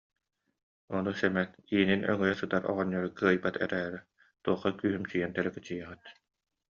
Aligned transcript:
Ону 0.97 1.11
Сэмэн: 1.19 1.49
«Иинин 1.75 2.01
өҥөйө 2.11 2.35
сытар 2.39 2.63
оҕонньору 2.71 3.11
кыайбат 3.19 3.55
эрээри, 3.63 3.99
туохха 4.43 4.69
күүһүмсүйэн 4.79 5.31
тэлэкэччийэҕит 5.33 6.03